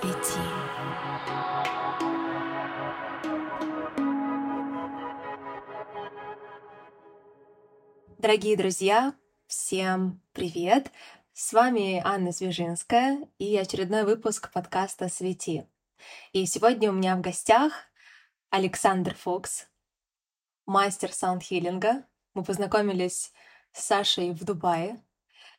[0.00, 0.40] Свети.
[8.18, 9.14] Дорогие друзья,
[9.46, 10.92] всем привет!
[11.32, 15.66] С вами Анна Свежинская и очередной выпуск подкаста «Свети».
[16.32, 17.72] И сегодня у меня в гостях
[18.50, 19.66] Александр Фокс,
[20.66, 22.04] мастер саундхиллинга.
[22.34, 23.32] Мы познакомились
[23.72, 25.02] с Сашей в Дубае,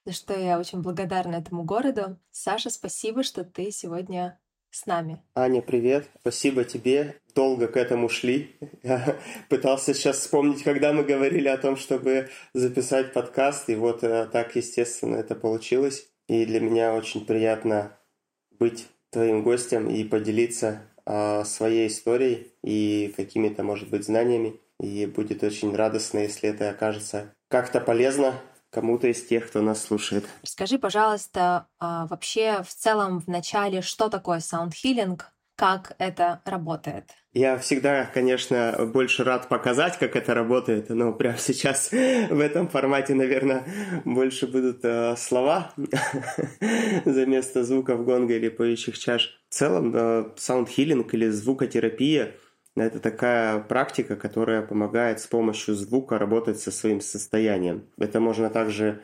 [0.05, 2.17] за что я очень благодарна этому городу.
[2.31, 4.39] Саша, спасибо, что ты сегодня
[4.71, 5.21] с нами.
[5.35, 6.07] Аня, привет.
[6.21, 7.15] Спасибо тебе.
[7.33, 8.55] Долго к этому шли.
[8.83, 9.17] Я
[9.49, 14.55] пытался сейчас вспомнить, когда мы говорили о том, чтобы записать подкаст, и вот э, так,
[14.55, 16.07] естественно, это получилось.
[16.27, 17.97] И для меня очень приятно
[18.59, 24.59] быть твоим гостем и поделиться а, своей историей и какими-то, может быть, знаниями.
[24.79, 30.25] И будет очень радостно, если это окажется как-то полезно кому-то из тех, кто нас слушает.
[30.43, 37.11] Расскажи, пожалуйста, а, вообще в целом в начале, что такое саундхиллинг, как это работает?
[37.33, 43.13] Я всегда, конечно, больше рад показать, как это работает, но прямо сейчас в этом формате,
[43.13, 43.65] наверное,
[44.05, 45.73] больше будут э, слова
[47.05, 49.37] за место звуков гонга или поющих чаш.
[49.49, 52.35] В целом, э, саундхиллинг или звукотерапия—
[52.83, 57.89] это такая практика, которая помогает с помощью звука работать со своим состоянием.
[57.97, 59.01] Это можно также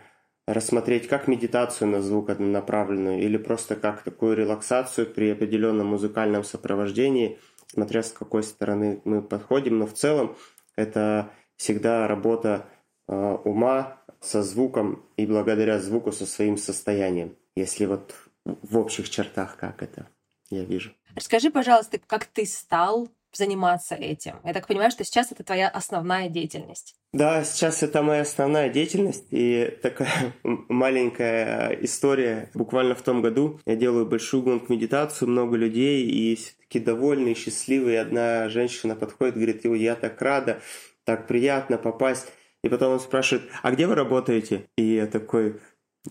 [0.48, 7.40] рассмотреть как медитацию на звук направленную или просто как такую релаксацию при определенном музыкальном сопровождении,
[7.68, 9.80] смотря с какой стороны мы подходим.
[9.80, 10.36] Но в целом
[10.76, 12.68] это всегда работа
[13.08, 17.36] э, ума со звуком и благодаря звуку со своим состоянием.
[17.56, 18.14] Если вот
[18.46, 20.08] в общих чертах как это
[20.50, 20.92] я вижу.
[21.16, 24.36] Расскажи, пожалуйста, как ты стал заниматься этим?
[24.44, 26.96] Я так понимаю, что сейчас это твоя основная деятельность.
[27.14, 32.50] Да, сейчас это моя основная деятельность и такая маленькая история.
[32.54, 37.36] Буквально в том году я делаю большую гонку медитацию, много людей и все таки довольные,
[37.36, 38.02] счастливые.
[38.02, 40.62] Одна женщина подходит, говорит, я так рада,
[41.04, 42.28] так приятно попасть.
[42.64, 44.66] И потом он спрашивает, а где вы работаете?
[44.76, 45.60] И я такой,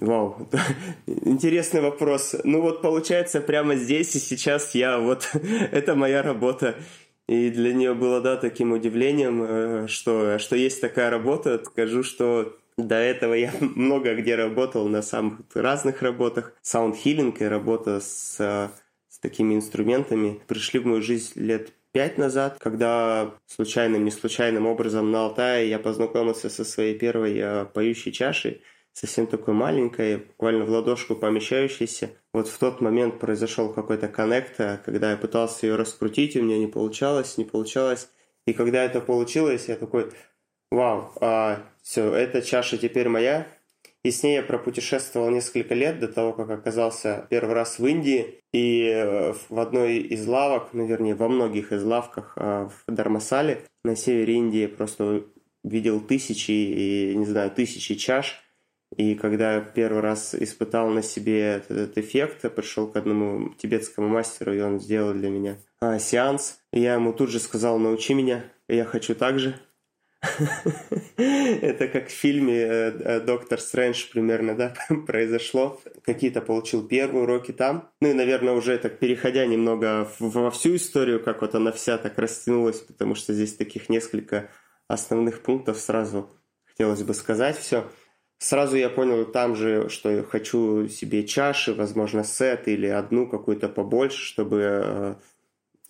[0.01, 0.49] Вау,
[1.07, 2.35] интересный вопрос.
[2.43, 5.31] Ну вот получается прямо здесь и сейчас я, вот
[5.73, 6.75] это моя работа.
[7.29, 11.63] И для нее было, да, таким удивлением, э, что, что есть такая работа.
[11.65, 16.55] Скажу, что до этого я много где работал на самых разных работах.
[16.63, 23.35] Саундхиллинг и работа с, с такими инструментами пришли в мою жизнь лет пять назад, когда
[23.47, 28.63] случайным, не случайным образом на Алтае я познакомился со своей первой э, поющей чашей–
[28.95, 32.11] совсем такой маленькой, буквально в ладошку помещающейся.
[32.33, 36.59] Вот в тот момент произошел какой-то коннект, а когда я пытался ее раскрутить, у меня
[36.59, 38.09] не получалось, не получалось.
[38.47, 40.13] И когда это получилось, я такой,
[40.71, 43.49] вау, а, все, эта чаша теперь моя.
[44.05, 48.43] И с ней я пропутешествовал несколько лет до того, как оказался первый раз в Индии.
[48.53, 53.63] И э, в одной из лавок, ну, вернее, во многих из лавках а, в Дармасале
[53.83, 55.25] на севере Индии просто
[55.65, 58.41] видел тысячи, и, не знаю, тысячи чаш–
[58.97, 64.55] и когда первый раз испытал на себе этот, эффект, я пришел к одному тибетскому мастеру,
[64.55, 66.61] и он сделал для меня а, сеанс.
[66.73, 69.59] И я ему тут же сказал, научи меня, я хочу так же.
[71.17, 74.75] Это как в фильме э, э, «Доктор Стрэндж» примерно, да,
[75.07, 75.81] произошло.
[76.05, 77.91] Какие-то получил первые уроки там.
[78.01, 82.19] Ну и, наверное, уже так переходя немного во всю историю, как вот она вся так
[82.19, 84.51] растянулась, потому что здесь таких несколько
[84.89, 86.31] основных пунктов сразу
[86.65, 87.85] хотелось бы сказать все.
[88.39, 93.69] Сразу я понял там же, что я хочу себе чаши, возможно, сет или одну какую-то
[93.69, 95.15] побольше, чтобы э,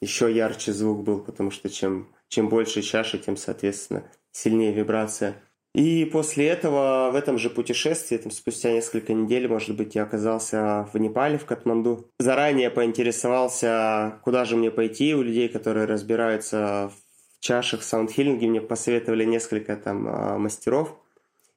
[0.00, 5.42] еще ярче звук был, потому что чем, чем больше чаши, тем, соответственно, сильнее вибрация.
[5.74, 10.88] И после этого в этом же путешествии, там, спустя несколько недель, может быть, я оказался
[10.92, 12.08] в Непале, в Катманду.
[12.20, 15.14] Заранее поинтересовался, куда же мне пойти.
[15.16, 20.96] У людей, которые разбираются в чашах, саундхиллинге, мне посоветовали несколько там э, мастеров–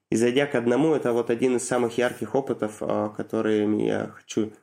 [0.10, 4.54] и зайдя к одному, это вот один из самых ярких опытов, а, которыми я хочу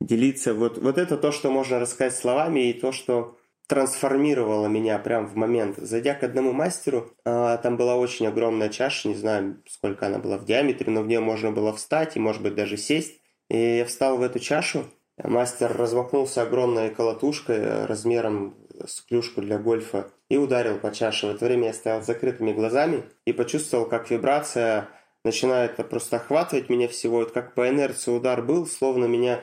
[0.00, 0.54] делиться.
[0.54, 3.36] Вот, вот это то, что можно рассказать словами, и то, что
[3.66, 5.78] трансформировало меня прямо в момент.
[5.78, 10.38] Зайдя к одному мастеру, а, там была очень огромная чаша, не знаю, сколько она была
[10.38, 13.20] в диаметре, но в нее можно было встать и, может быть, даже сесть.
[13.48, 14.84] И я встал в эту чашу,
[15.22, 18.54] мастер размахнулся огромной колотушкой э, размером
[18.86, 21.26] с клюшку для гольфа и ударил по чаше.
[21.26, 24.88] В это время я стоял с закрытыми глазами и почувствовал, как вибрация
[25.24, 27.18] начинает просто охватывать меня всего.
[27.18, 29.42] Вот как по инерции удар был, словно меня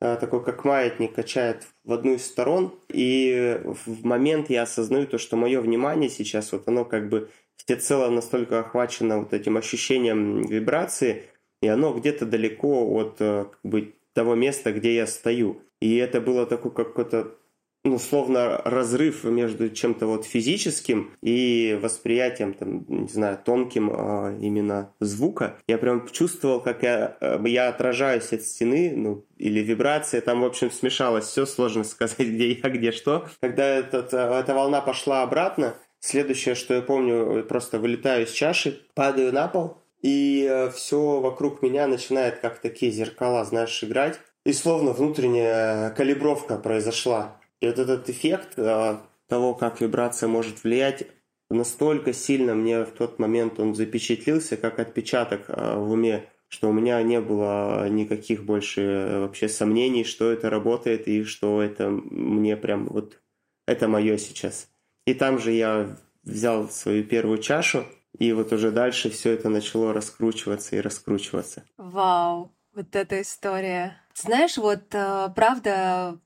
[0.00, 2.74] э, такой как маятник качает в одну из сторон.
[2.88, 8.10] И в момент я осознаю то, что мое внимание сейчас, вот оно как бы всецело
[8.10, 11.24] настолько охвачено вот этим ощущением вибрации,
[11.62, 15.62] и оно где-то далеко от э, как бы, того места, где я стою.
[15.80, 17.36] И это было такой какой-то
[17.84, 24.92] ну, словно разрыв между чем-то вот физическим и восприятием, там, не знаю, тонким а, именно
[25.00, 25.56] звука.
[25.66, 30.44] Я прям чувствовал, как я, э, я отражаюсь от стены, ну, или вибрация, там, в
[30.44, 33.26] общем, смешалось все, сложно сказать, где я, где что.
[33.40, 38.82] Когда этот, э, эта волна пошла обратно, следующее, что я помню, просто вылетаю из чаши,
[38.94, 44.20] падаю на пол, и э, все вокруг меня начинает как такие зеркала, знаешь, играть.
[44.44, 47.39] И словно внутренняя калибровка произошла.
[47.60, 51.06] И вот этот эффект а, того, как вибрация может влиять,
[51.50, 56.72] настолько сильно мне в тот момент он запечатлился, как отпечаток а, в уме, что у
[56.72, 62.56] меня не было никаких больше э, вообще сомнений, что это работает и что это мне
[62.56, 63.20] прям вот
[63.66, 64.68] это мое сейчас.
[65.06, 67.84] И там же я взял свою первую чашу,
[68.18, 71.64] и вот уже дальше все это начало раскручиваться и раскручиваться.
[71.78, 73.96] Вау, вот эта история.
[74.14, 76.18] Знаешь, вот э, правда,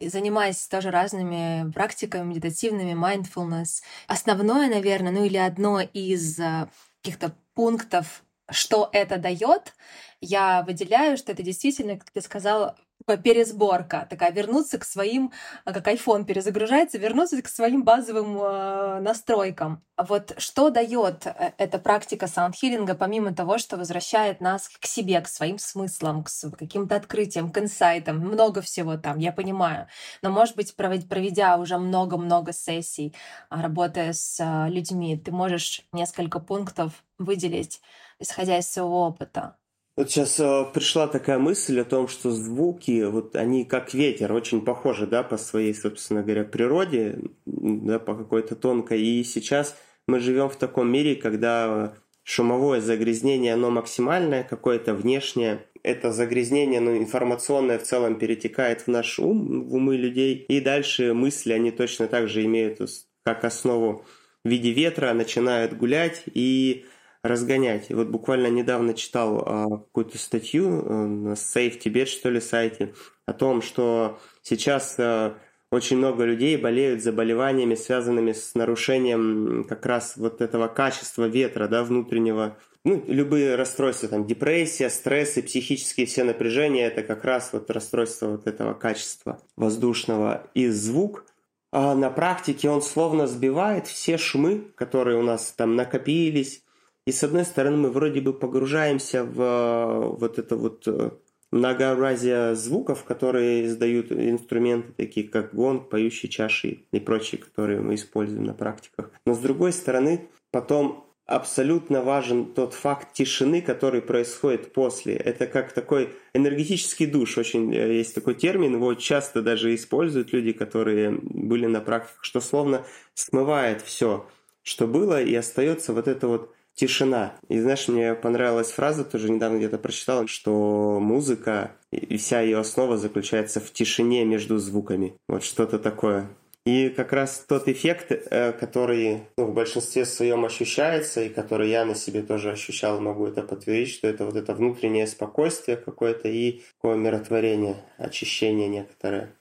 [0.00, 3.82] занимаясь тоже разными практиками медитативными, mindfulness.
[4.06, 6.68] Основное, наверное, ну или одно из э,
[7.02, 9.74] каких-то пунктов, что это дает,
[10.20, 12.76] я выделяю, что это действительно, как ты сказала,
[13.22, 15.32] пересборка, такая вернуться к своим,
[15.64, 19.84] а, как iPhone перезагружается, вернуться к своим базовым э, настройкам.
[19.96, 25.28] Вот что дает э, эта практика саундхиллинга, помимо того, что возвращает нас к себе, к
[25.28, 29.86] своим смыслам, к каким-то открытиям, к инсайтам, много всего там, я понимаю.
[30.22, 33.14] Но, может быть, проведя уже много-много сессий,
[33.48, 37.80] а, работая с людьми, ты можешь несколько пунктов выделить,
[38.18, 39.56] исходя из своего опыта.
[39.96, 44.62] Вот сейчас э, пришла такая мысль о том, что звуки, вот они как ветер, очень
[44.62, 49.00] похожи, да, по своей, собственно говоря, природе, да, по какой-то тонкой.
[49.00, 49.74] И сейчас
[50.06, 51.94] мы живем в таком мире, когда
[52.24, 55.64] шумовое загрязнение, оно максимальное, какое-то внешнее.
[55.82, 60.44] Это загрязнение, ну, информационное в целом перетекает в наш ум, в умы людей.
[60.48, 62.80] И дальше мысли, они точно так же имеют
[63.24, 64.04] как основу
[64.44, 66.84] в виде ветра, начинают гулять и
[67.28, 67.90] разгонять.
[67.90, 72.94] И вот буквально недавно читал а, какую-то статью а, на Safe Tibet, что ли, сайте,
[73.26, 75.36] о том, что сейчас а,
[75.70, 81.82] очень много людей болеют заболеваниями, связанными с нарушением как раз вот этого качества ветра, да,
[81.82, 82.56] внутреннего.
[82.84, 88.46] Ну, любые расстройства, там, депрессия, стрессы, психические все напряжения, это как раз вот расстройство вот
[88.46, 90.48] этого качества воздушного.
[90.54, 91.24] И звук,
[91.72, 96.62] а на практике он словно сбивает все шумы, которые у нас там накопились,
[97.06, 101.10] и с одной стороны мы вроде бы погружаемся в э, вот это вот э,
[101.52, 108.44] многообразие звуков, которые издают инструменты, такие как гонг, поющие чаши и прочие, которые мы используем
[108.44, 109.10] на практиках.
[109.24, 115.14] Но с другой стороны, потом абсолютно важен тот факт тишины, который происходит после.
[115.14, 117.38] Это как такой энергетический душ.
[117.38, 122.40] Очень э, есть такой термин, его часто даже используют люди, которые были на практиках, что
[122.40, 124.26] словно смывает все,
[124.62, 127.34] что было, и остается вот это вот тишина.
[127.48, 132.96] И знаешь, мне понравилась фраза, тоже недавно где-то прочитал, что музыка и вся ее основа
[132.96, 135.16] заключается в тишине между звуками.
[135.26, 136.28] Вот что-то такое.
[136.66, 141.84] И как раз тот эффект, э, который ну, в большинстве своем ощущается, и который я
[141.84, 146.62] на себе тоже ощущал, могу это подтвердить, что это вот это внутреннее спокойствие какое-то и
[146.74, 149.32] такое миротворение, очищение некоторое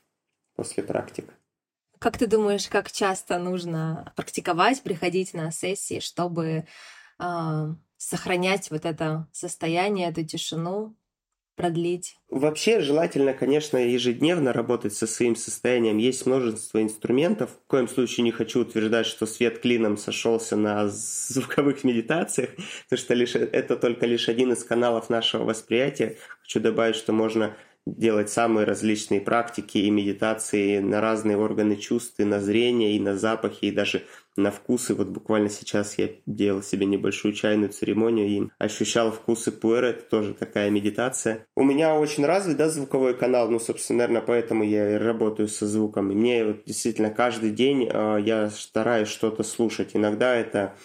[0.56, 1.34] после практик.
[1.98, 6.66] Как ты думаешь, как часто нужно практиковать, приходить на сессии, чтобы
[7.18, 10.96] а, сохранять вот это состояние, эту тишину,
[11.56, 12.18] продлить?
[12.30, 15.98] Вообще желательно, конечно, ежедневно работать со своим состоянием.
[15.98, 17.52] Есть множество инструментов.
[17.52, 22.52] В коем случае не хочу утверждать, что свет клином сошелся на звуковых медитациях,
[22.90, 26.18] потому что лишь, это только лишь один из каналов нашего восприятия.
[26.42, 27.56] Хочу добавить, что можно
[27.86, 33.16] делать самые различные практики и медитации на разные органы чувств, и на зрение, и на
[33.16, 34.04] запахи, и даже
[34.38, 34.94] на вкусы.
[34.94, 39.88] Вот буквально сейчас я делал себе небольшую чайную церемонию и ощущал вкусы пуэра.
[39.88, 41.46] Это тоже такая медитация.
[41.56, 45.68] У меня очень развит да, звуковой канал, ну, собственно, наверное, поэтому я и работаю со
[45.68, 46.12] звуком.
[46.12, 49.92] И мне вот действительно каждый день э, я стараюсь что-то слушать.
[49.94, 50.76] Иногда это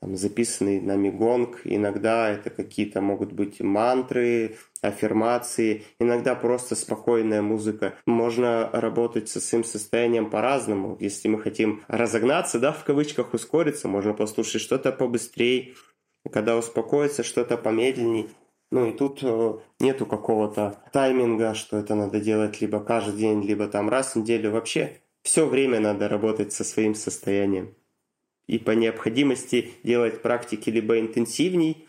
[0.00, 7.94] там, записанный нами гонг, иногда это какие-то могут быть мантры, аффирмации, иногда просто спокойная музыка.
[8.06, 10.96] Можно работать со своим состоянием по-разному.
[11.00, 15.74] Если мы хотим разогнаться, да, в кавычках ускориться, можно послушать что-то побыстрее,
[16.30, 18.28] когда успокоиться, что-то помедленней.
[18.70, 23.68] Ну и тут э, нету какого-то тайминга, что это надо делать либо каждый день, либо
[23.68, 24.50] там раз в неделю.
[24.50, 27.74] Вообще все время надо работать со своим состоянием.
[28.46, 31.86] И по необходимости делать практики либо интенсивней,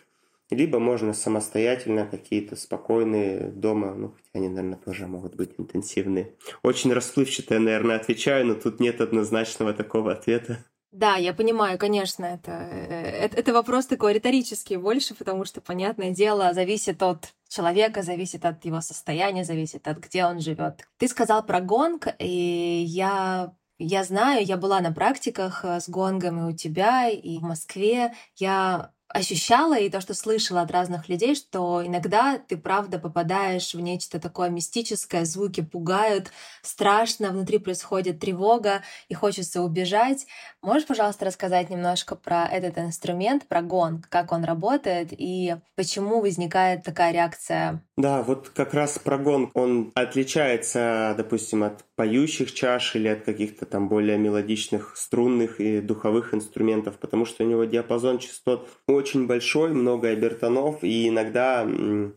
[0.50, 6.34] либо можно самостоятельно какие-то спокойные дома, ну, хотя они, наверное, тоже могут быть интенсивные.
[6.64, 10.64] Очень расплывчато я, наверное, отвечаю, но тут нет однозначного такого ответа.
[10.92, 16.12] Да, я понимаю, конечно, это, э, это, это вопрос такой риторический больше, потому что, понятное
[16.12, 20.88] дело, зависит от человека, зависит от его состояния, зависит от где он живет.
[20.98, 26.40] Ты сказал про гонг, и я я знаю, я была на практиках э, с гонгом
[26.40, 28.14] и у тебя, и в Москве.
[28.36, 33.80] Я ощущала и то, что слышала от разных людей, что иногда ты правда попадаешь в
[33.80, 36.32] нечто такое мистическое, звуки пугают,
[36.62, 40.26] страшно, внутри происходит тревога и хочется убежать.
[40.62, 46.84] Можешь, пожалуйста, рассказать немножко про этот инструмент, про гонг, как он работает и почему возникает
[46.84, 47.87] такая реакция?
[47.98, 53.66] Да, вот как раз про гонг, он отличается, допустим, от поющих чаш или от каких-то
[53.66, 59.74] там более мелодичных струнных и духовых инструментов, потому что у него диапазон частот очень большой,
[59.74, 61.68] много обертонов, и иногда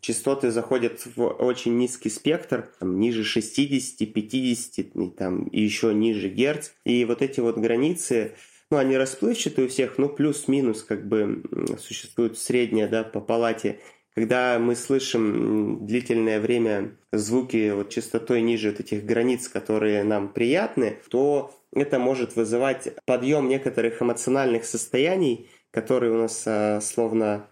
[0.03, 6.29] частоты заходят в очень низкий спектр, там, ниже 60, 50 и, там, и еще ниже
[6.29, 6.73] герц.
[6.85, 8.35] И вот эти вот границы,
[8.71, 11.43] ну, они расплывчатые у всех, ну, плюс-минус, как бы,
[11.79, 13.81] существует средняя, да, по палате
[14.21, 20.99] когда мы слышим длительное время звуки вот частотой ниже вот этих границ, которые нам приятны,
[21.09, 27.47] то это может вызывать подъем некоторых эмоциональных состояний, которые у нас а, словно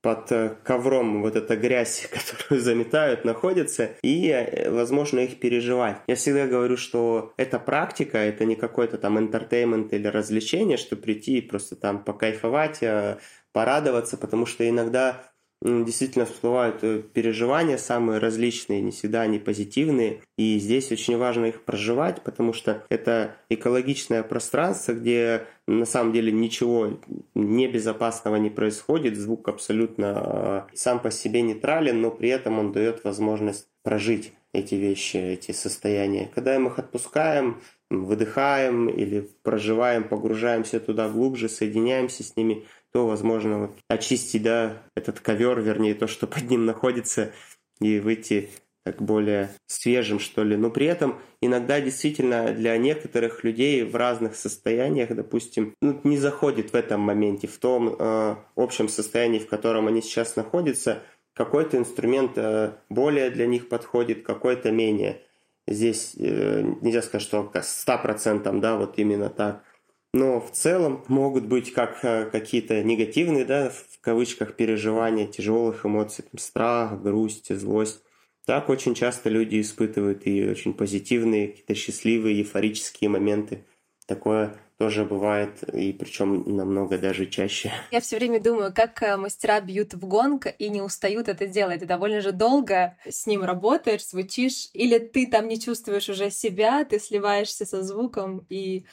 [0.00, 5.98] под э, ковром вот эта грязь, которую заметают, находится, и, э, возможно, их переживать.
[6.06, 11.38] Я всегда говорю, что это практика, это не какой-то там entertainment или развлечение, что прийти
[11.38, 13.18] и просто там покайфовать, а,
[13.52, 15.22] порадоваться, потому что иногда
[15.64, 20.20] действительно всплывают э, переживания самые различные, не всегда они позитивные.
[20.36, 26.30] И здесь очень важно их проживать, потому что это экологичное пространство, где на самом деле
[26.30, 26.98] ничего
[27.34, 33.02] небезопасного не происходит, звук абсолютно э, сам по себе нейтрален, но при этом он дает
[33.04, 36.30] возможность прожить эти вещи, эти состояния.
[36.34, 42.64] Когда мы их отпускаем, выдыхаем или проживаем, погружаемся туда глубже, соединяемся с ними,
[42.94, 47.32] то, возможно, вот, очистить, да, этот ковер, вернее, то, что под ним находится,
[47.80, 48.50] и выйти
[48.84, 50.56] так более свежим, что ли.
[50.56, 56.72] Но при этом иногда действительно для некоторых людей в разных состояниях, допустим, ну, не заходит
[56.72, 61.02] в этом моменте, в том э, общем состоянии, в котором они сейчас находятся,
[61.34, 65.22] какой-то инструмент э, более для них подходит, какой-то менее.
[65.66, 69.64] Здесь э, нельзя сказать, что 100% да, вот именно так
[70.14, 76.24] но в целом могут быть как э, какие-то негативные, да, в кавычках, переживания тяжелых эмоций,
[76.30, 78.00] там, страх, грусть, злость.
[78.46, 83.64] Так очень часто люди испытывают и очень позитивные, какие-то счастливые, эйфорические моменты.
[84.06, 87.72] Такое тоже бывает, и причем намного даже чаще.
[87.90, 91.80] Я все время думаю, как э, мастера бьют в гонг и не устают это делать.
[91.80, 96.84] Ты довольно же долго с ним работаешь, звучишь, или ты там не чувствуешь уже себя,
[96.84, 98.86] ты сливаешься со звуком и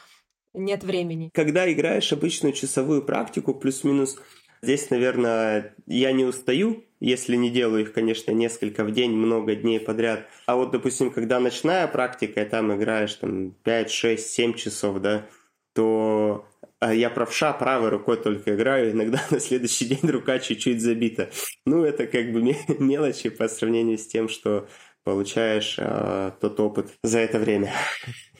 [0.53, 1.29] нет времени.
[1.33, 4.17] Когда играешь обычную часовую практику, плюс-минус,
[4.61, 9.79] здесь, наверное, я не устаю, если не делаю их, конечно, несколько в день, много дней
[9.79, 10.27] подряд.
[10.45, 15.25] А вот, допустим, когда ночная практика, и там играешь там 5, 6, 7 часов, да,
[15.73, 16.45] то
[16.81, 21.29] а я правша, правой рукой только играю, иногда на следующий день рука чуть-чуть забита.
[21.65, 22.41] Ну, это как бы
[22.79, 24.67] мелочи по сравнению с тем, что
[25.03, 27.71] получаешь э, тот опыт за это время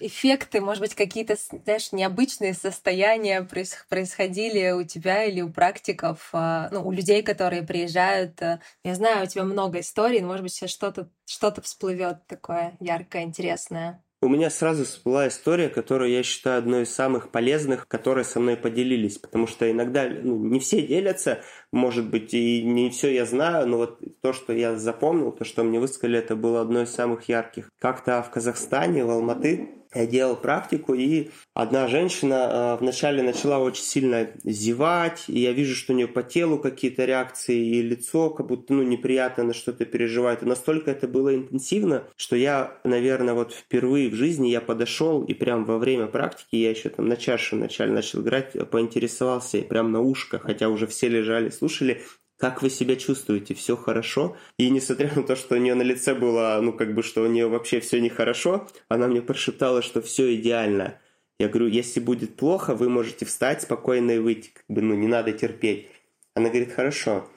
[0.00, 3.46] эффекты, может быть, какие-то, знаешь, необычные состояния
[3.88, 8.40] происходили у тебя или у практиков, а, ну, у людей, которые приезжают.
[8.42, 12.76] Э, я знаю, у тебя много историй, но, может быть, сейчас что-то что всплывет такое
[12.80, 14.02] яркое, интересное.
[14.22, 18.58] У меня сразу всплыла история, которую я считаю одной из самых полезных, которые со мной
[18.58, 21.40] поделились, потому что иногда ну, не все делятся,
[21.72, 25.62] может быть, и не все я знаю, но вот то, что я запомнил, то, что
[25.62, 27.70] мне высказали, это было одно из самых ярких.
[27.78, 33.82] Как-то в Казахстане, в Алматы, я делал практику, и одна женщина э, вначале начала очень
[33.82, 38.46] сильно зевать, и я вижу, что у нее по телу какие-то реакции, и лицо как
[38.46, 40.42] будто ну, неприятно на что-то переживает.
[40.42, 45.34] И настолько это было интенсивно, что я, наверное, вот впервые в жизни я подошел, и
[45.34, 49.90] прям во время практики, я еще там на чаше вначале начал играть, поинтересовался, и прям
[49.90, 52.02] на ушко, хотя уже все лежали, слушали,
[52.38, 54.34] как вы себя чувствуете, все хорошо.
[54.56, 57.26] И несмотря на то, что у нее на лице было, ну, как бы, что у
[57.26, 60.98] нее вообще все нехорошо, она мне прошептала, что все идеально.
[61.38, 65.06] Я говорю, если будет плохо, вы можете встать спокойно и выйти, как бы, ну, не
[65.06, 65.88] надо терпеть.
[66.34, 67.28] Она говорит, хорошо.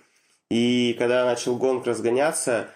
[0.49, 2.69] И когда начал гонг разгоняться,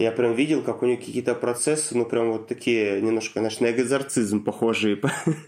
[0.00, 3.70] Я прям видел, как у нее какие-то процессы, ну, прям вот такие, немножко, знаешь, на
[3.70, 5.00] экзорцизм похожие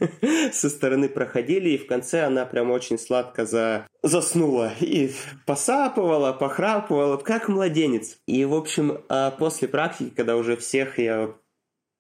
[0.53, 3.89] со стороны проходили, и в конце она прям очень сладко за...
[4.05, 5.11] заснула и
[5.47, 8.19] посапывала, похрапывала, как младенец.
[8.27, 11.35] И, в общем, а после практики, когда уже всех я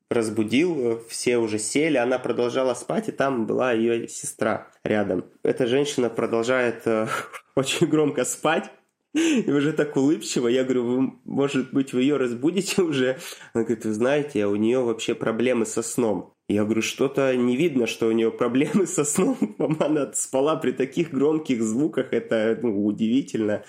[0.08, 5.24] разбудил, все уже сели, она продолжала спать, и там была ее сестра рядом.
[5.42, 7.08] Эта женщина продолжает э,
[7.56, 8.70] очень громко спать,
[9.16, 10.48] и уже так улыбчиво.
[10.48, 13.18] Я говорю, вы, может быть, вы ее разбудите уже?
[13.54, 16.34] Она говорит, вы знаете, у нее вообще проблемы со сном.
[16.48, 19.36] Я говорю, что-то не видно, что у нее проблемы со сном.
[19.80, 23.64] Она спала при таких громких звуках, это ну, удивительно.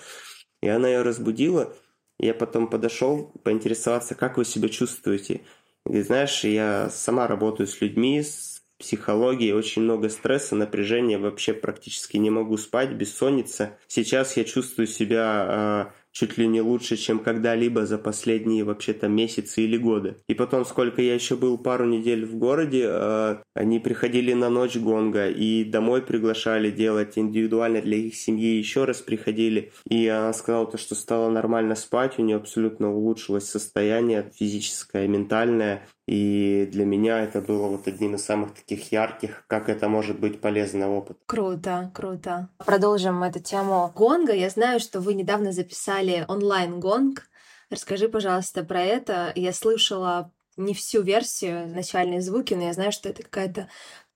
[0.62, 1.74] И она ее разбудила.
[2.18, 5.42] Я потом подошел поинтересоваться, как вы себя чувствуете.
[5.88, 8.47] И знаешь, я сама работаю с людьми, с
[8.78, 13.78] психологии, очень много стресса, напряжения, вообще практически не могу спать, бессонница.
[13.86, 19.62] Сейчас я чувствую себя э, чуть ли не лучше, чем когда-либо за последние вообще-то месяцы
[19.62, 20.16] или годы.
[20.26, 24.76] И потом, сколько я еще был пару недель в городе, э, они приходили на ночь
[24.76, 29.72] гонга и домой приглашали делать индивидуально для их семьи, еще раз приходили.
[29.88, 35.86] И она сказала то, что стало нормально спать, у нее абсолютно улучшилось состояние физическое, ментальное.
[36.08, 40.40] И для меня это было вот одним из самых таких ярких, как это может быть
[40.40, 41.18] полезный опыт.
[41.26, 42.48] Круто, круто.
[42.64, 44.32] Продолжим эту тему гонга.
[44.32, 47.28] Я знаю, что вы недавно записали онлайн-гонг.
[47.68, 49.32] Расскажи, пожалуйста, про это.
[49.34, 53.68] Я слышала не всю версию, начальные звуки, но я знаю, что это какая-то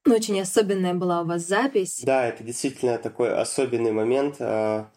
[0.06, 2.00] ну, очень особенная была у вас запись.
[2.02, 4.90] Да, это действительно такой особенный момент, а,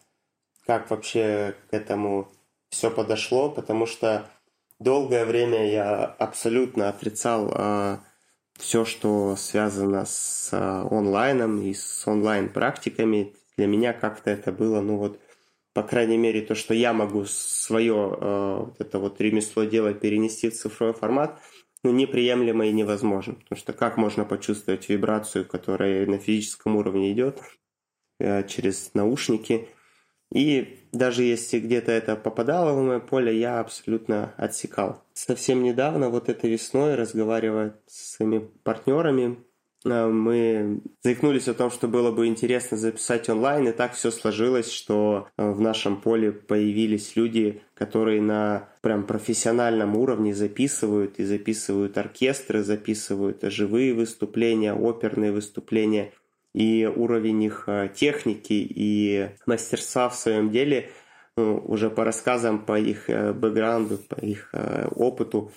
[0.64, 2.32] как вообще к этому
[2.70, 4.30] все подошло, потому что
[4.78, 7.98] Долгое время я абсолютно отрицал э,
[8.58, 13.34] все, что связано с э, онлайном и с онлайн-практиками.
[13.56, 15.18] Для меня как-то это было, ну вот,
[15.72, 20.50] по крайней мере, то, что я могу свое э, вот это вот ремесло делать, перенести
[20.50, 21.40] в цифровой формат,
[21.82, 23.34] ну, неприемлемо и невозможно.
[23.34, 27.40] Потому что как можно почувствовать вибрацию, которая на физическом уровне идет
[28.20, 29.68] э, через наушники–
[30.32, 35.02] и даже если где-то это попадало в мое поле, я абсолютно отсекал.
[35.12, 39.38] Совсем недавно, вот этой весной, разговаривая с своими партнерами,
[39.84, 44.70] э, мы заикнулись о том, что было бы интересно записать онлайн, и так все сложилось,
[44.70, 51.96] что э, в нашем поле появились люди, которые на прям профессиональном уровне записывают, и записывают
[51.98, 56.12] оркестры, записывают живые выступления, оперные выступления–
[56.56, 60.88] и уровень их э, техники и мастерства в своем деле
[61.36, 65.52] ну, уже по рассказам, по их э, бэкграунду, по их э, опыту,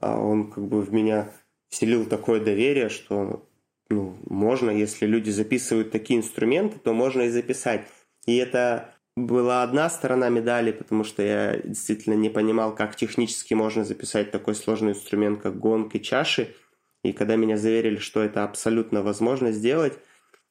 [0.00, 1.30] а он как бы в меня
[1.68, 3.46] вселил такое доверие, что
[3.90, 7.86] ну, можно, если люди записывают такие инструменты, то можно и записать.
[8.26, 13.84] И это была одна сторона медали, потому что я действительно не понимал, как технически можно
[13.84, 16.56] записать такой сложный инструмент, как гонки чаши.
[17.04, 19.96] И когда меня заверили, что это абсолютно возможно сделать,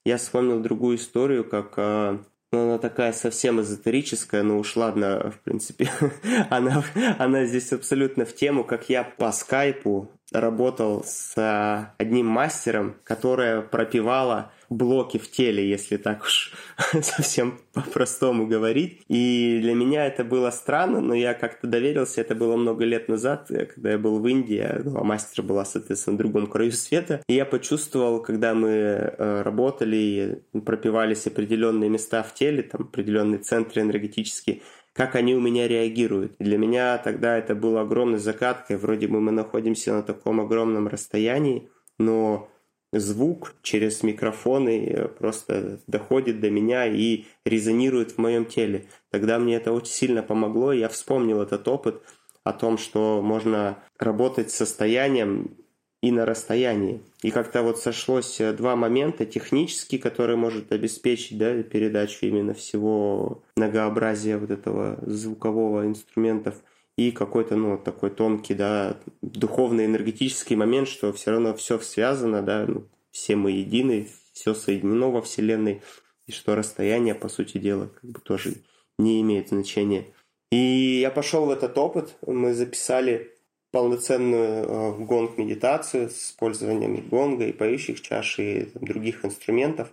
[0.10, 2.20] я вспомнил другую историю, как а,
[2.52, 5.88] ну, она такая совсем эзотерическая, но уж ладно, в принципе,
[6.50, 6.84] она,
[7.20, 13.62] она здесь абсолютно в тему, как я по скайпу работал с а, одним мастером, которая
[13.62, 16.54] пропивала блоки в теле, если так уж
[17.02, 19.02] совсем по-простому говорить.
[19.08, 22.22] И для меня это было странно, но я как-то доверился.
[22.22, 26.16] Это было много лет назад, когда я был в Индии, ну, а мастер была, соответственно,
[26.16, 27.22] в другом краю света.
[27.28, 33.40] И я почувствовал, когда мы э, работали и пропивались определенные места в теле, там определенные
[33.40, 34.62] центры энергетические,
[34.94, 36.36] как они у меня реагируют.
[36.40, 38.78] для меня тогда это было огромной загадкой.
[38.78, 42.50] Вроде бы мы находимся на таком огромном расстоянии, но
[42.92, 48.88] звук через микрофоны э, просто доходит до меня и резонирует в моем теле.
[49.12, 52.02] Тогда мне это очень сильно помогло, я вспомнил этот опыт
[52.44, 55.56] о том, что можно работать с состоянием
[56.02, 57.02] и на расстоянии.
[57.22, 63.44] И как-то вот сошлось э, два момента технические, которые может обеспечить да, передачу именно всего
[63.58, 66.56] многообразия вот этого звукового инструментов
[66.98, 72.66] и какой-то, ну, такой тонкий, да, духовный, энергетический момент, что все равно все связано, да,
[72.68, 75.82] ну, все мы едины, все соединено во Вселенной,
[76.28, 78.56] и что расстояние, по сути дела, как бы тоже
[78.98, 80.06] не имеет значения.
[80.52, 83.34] И я пошел в этот опыт, мы записали
[83.72, 89.92] полноценную э, гонг-медитацию с использованием гонга и поющих чаш и там, других инструментов.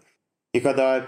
[0.52, 1.04] И когда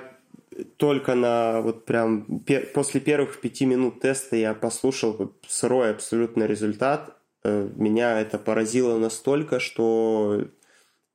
[0.76, 7.16] только на вот прям пер, после первых пяти минут теста я послушал сырой абсолютно результат.
[7.42, 10.44] Э, меня это поразило настолько, что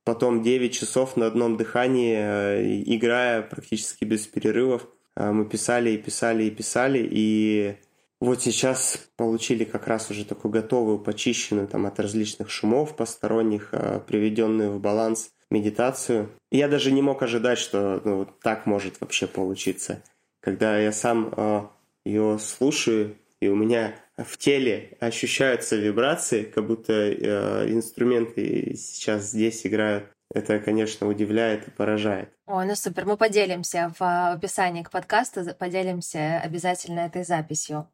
[0.02, 6.42] потом 9 часов на одном дыхании, э, играя практически без перерывов, мы писали и писали
[6.42, 7.76] и писали, и
[8.24, 14.00] вот сейчас получили как раз уже такую готовую, почищенную там от различных шумов посторонних, э,
[14.06, 16.30] приведенную в баланс медитацию.
[16.50, 20.02] я даже не мог ожидать, что ну, так может вообще получиться.
[20.40, 21.62] Когда я сам э,
[22.04, 29.66] ее слушаю, и у меня в теле ощущаются вибрации, как будто э, инструменты сейчас здесь
[29.66, 30.04] играют.
[30.32, 32.30] Это, конечно, удивляет и поражает.
[32.46, 37.88] Ой, ну супер, мы поделимся в описании к подкасту, поделимся обязательно этой записью.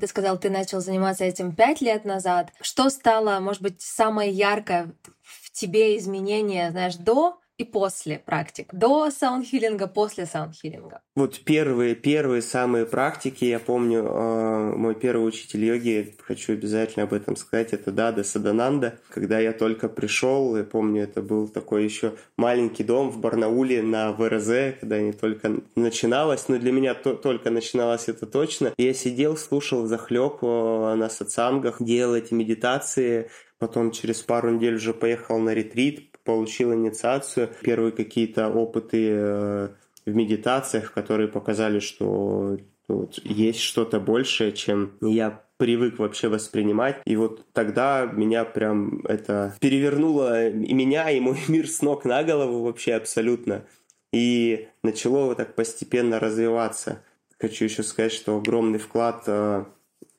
[0.00, 2.52] Ты сказал, ты начал заниматься этим пять лет назад.
[2.60, 8.68] Что стало, может быть, самое яркое в тебе изменение, знаешь, до и после практик.
[8.72, 11.00] До саундхиллинга, после саундхиллинга.
[11.16, 17.12] Вот первые, первые самые практики, я помню, э, мой первый учитель йоги, хочу обязательно об
[17.12, 19.00] этом сказать, это Дада Садананда.
[19.10, 24.12] Когда я только пришел, я помню, это был такой еще маленький дом в Барнауле на
[24.12, 28.72] ВРЗ, когда не только начиналось, но для меня то, только начиналось это точно.
[28.78, 34.94] Я сидел, слушал захлеб э, на сатсангах, делал эти медитации, Потом через пару недель уже
[34.94, 37.48] поехал на ретрит, получил инициацию.
[37.62, 39.68] Первые какие-то опыты э,
[40.04, 47.00] в медитациях, которые показали, что вот, есть что-то большее, чем я привык вообще воспринимать.
[47.06, 52.22] И вот тогда меня прям это перевернуло и меня, и мой мир с ног на
[52.22, 53.64] голову вообще абсолютно.
[54.12, 57.02] И начало вот так постепенно развиваться.
[57.40, 59.64] Хочу еще сказать, что огромный вклад э,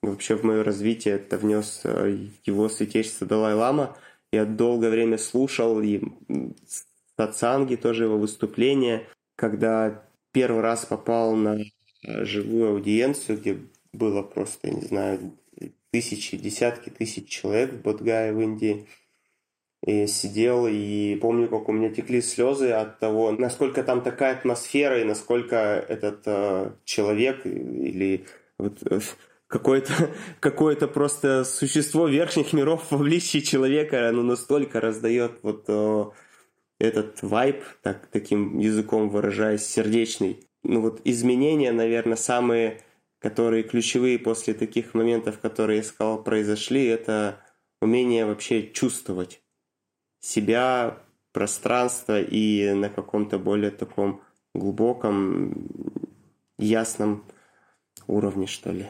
[0.02, 3.95] вообще в мое развитие это внес э, его святейшество Далай-Лама.
[4.32, 6.02] Я долгое время слушал и
[7.18, 9.08] сатсанги, тоже его выступления.
[9.36, 11.60] Когда первый раз попал на
[12.04, 13.58] живую аудиенцию, где
[13.92, 15.34] было просто, я не знаю,
[15.92, 18.88] тысячи, десятки тысяч человек в Бодгае в Индии.
[19.86, 24.36] И я сидел и помню, как у меня текли слезы от того, насколько там такая
[24.36, 28.26] атмосфера и насколько этот э, человек или
[28.58, 29.00] вот, э,
[29.50, 36.14] какое-то какое просто существо верхних миров в обличии человека, оно настолько раздает вот о,
[36.80, 40.48] этот вайб, так, таким языком выражаясь, сердечный.
[40.64, 42.82] Ну вот изменения, наверное, самые,
[43.20, 47.42] которые ключевые после таких моментов, которые я сказал, произошли, это
[47.82, 49.42] умение вообще чувствовать
[50.22, 51.00] себя,
[51.32, 54.22] пространство и на каком-то более таком
[54.54, 55.70] глубоком,
[56.58, 57.24] ясном
[58.08, 58.88] уровне, что ли.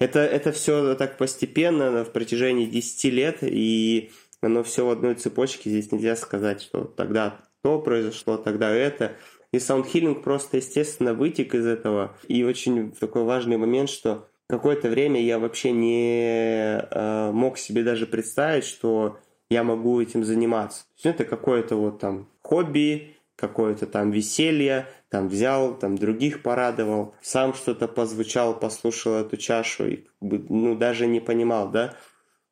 [0.00, 4.10] Это, это все так постепенно, в протяжении 10 лет, и
[4.40, 5.68] оно все в одной цепочке.
[5.70, 9.12] Здесь нельзя сказать, что тогда то произошло, тогда это.
[9.52, 12.16] И саундхиллинг просто, естественно, вытек из этого.
[12.28, 18.06] И очень такой важный момент, что какое-то время я вообще не э, мог себе даже
[18.06, 19.18] представить, что
[19.50, 20.84] я могу этим заниматься.
[21.02, 27.88] Это какое-то вот там хобби, какое-то там веселье, там взял, там других порадовал, сам что-то
[27.88, 31.96] позвучал, послушал эту чашу и ну, даже не понимал, да,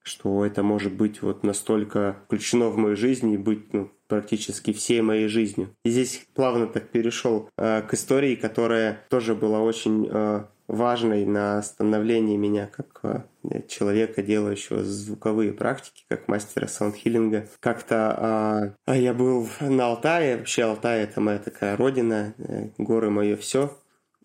[0.03, 5.01] что это может быть вот настолько включено в мою жизнь и быть ну, практически всей
[5.03, 5.75] моей жизнью.
[5.85, 11.61] И здесь плавно так перешел э, к истории, которая тоже была очень э, важной на
[11.62, 17.48] становление меня как э, человека, делающего звуковые практики, как мастера саундхиллинга.
[17.59, 23.37] Как-то э, я был на Алтае, вообще Алтай— это моя такая родина, э, горы— мое
[23.37, 23.76] все.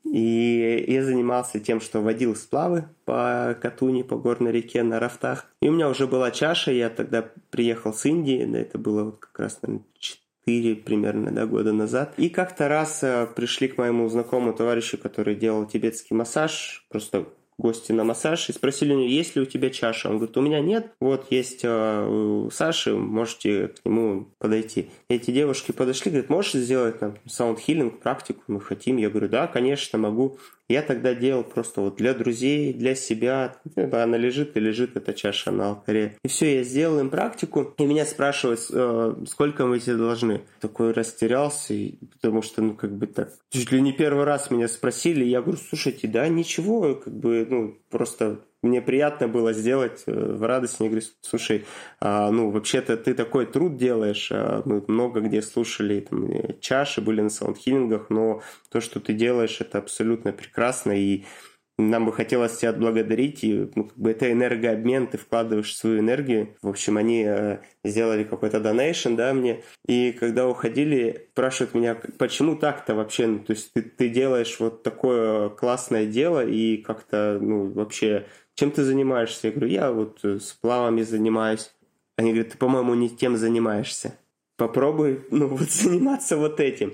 [0.03, 5.47] И я занимался тем, что водил сплавы по Катуни, по горной реке на рафтах.
[5.61, 9.39] И у меня уже была чаша, я тогда приехал с Индии, это было вот как
[9.39, 9.85] раз, наверное,
[10.45, 12.13] 4 примерно да, года назад.
[12.17, 17.25] И как-то раз э, пришли к моему знакомому товарищу, который делал тибетский массаж, просто
[17.57, 20.09] гости на массаж и спросили у него, есть ли у тебя чаша.
[20.09, 24.89] Он говорит, у меня нет, вот есть э, у Саши, можете к нему подойти.
[25.07, 28.97] Эти девушки подошли, говорят, можешь сделать там саунд-хиллинг, практику, мы хотим.
[28.97, 30.37] Я говорю, да, конечно, могу.
[30.69, 33.57] Я тогда делал просто вот для друзей, для себя.
[33.75, 36.17] Она лежит и лежит, эта чаша на алтаре.
[36.23, 37.73] И все, я сделал им практику.
[37.77, 40.41] И меня спрашивают, э, сколько мы тебе должны.
[40.61, 41.73] Такой растерялся,
[42.13, 45.25] потому что, ну, как бы так, чуть ли не первый раз меня спросили.
[45.25, 50.41] Я говорю, слушайте, да, ничего, как бы, ну, просто мне приятно было сделать э, в
[50.43, 50.77] радости.
[50.79, 51.65] Мне говорят, слушай,
[51.99, 54.29] а, ну, вообще-то ты такой труд делаешь.
[54.31, 56.29] А, мы много где слушали, там,
[56.61, 60.93] чаши были на саундхиллингах, но то, что ты делаешь, это абсолютно прекрасно.
[60.93, 61.25] И
[61.77, 66.55] нам бы хотелось тебя отблагодарить, и ну, как бы это энергообмен, ты вкладываешь свою энергию.
[66.61, 69.63] В общем, они э, сделали какой-то донейшн, да, мне.
[69.87, 73.27] И когда уходили, спрашивают меня, почему так-то вообще?
[73.27, 78.71] Ну, то есть ты, ты делаешь вот такое классное дело, и как-то, ну, вообще чем
[78.71, 79.47] ты занимаешься?
[79.47, 81.73] Я говорю, я вот э, с плавами занимаюсь.
[82.17, 84.19] Они говорят, ты, по-моему, не тем занимаешься.
[84.57, 86.93] Попробуй, ну, вот заниматься вот этим.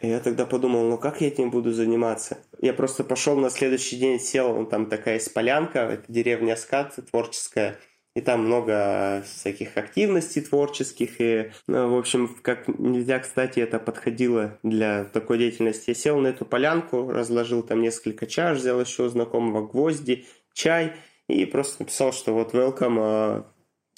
[0.00, 2.38] Я тогда подумал, ну как я этим буду заниматься?
[2.60, 7.78] Я просто пошел на следующий день, сел, там такая есть полянка, это деревня Скат творческая,
[8.14, 14.58] и там много всяких активностей творческих, и, ну, в общем, как нельзя, кстати, это подходило
[14.62, 15.90] для такой деятельности.
[15.90, 20.94] Я сел на эту полянку, разложил там несколько чаш, взял еще у знакомого гвозди, чай,
[21.28, 23.52] и просто написал, что вот welcome, а,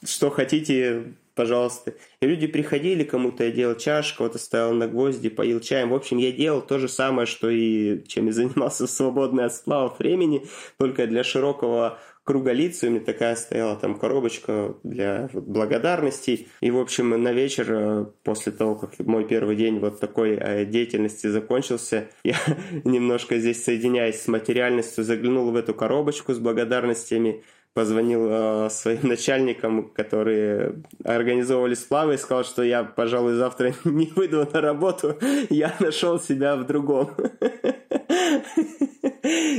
[0.05, 1.95] что хотите, пожалуйста.
[2.21, 5.91] И люди приходили, кому-то я делал чашку, кого-то ставил на гвозди, поил чаем.
[5.91, 9.55] В общем, я делал то же самое, что и чем я занимался в свободное от
[9.55, 10.45] сплавов времени,
[10.79, 16.49] только для широкого круга лиц, у меня такая стояла там коробочка для благодарностей.
[16.61, 20.67] И, в общем, на вечер, э, после того, как мой первый день вот такой э,
[20.67, 22.37] деятельности закончился, я
[22.85, 27.45] немножко здесь, соединяясь с материальностью, заглянул в эту коробочку с благодарностями,
[27.79, 34.49] позвонил э, своим начальникам, которые организовывали сплавы, и сказал, что я, пожалуй, завтра не выйду
[34.53, 35.17] на работу,
[35.49, 37.13] я нашел себя в другом.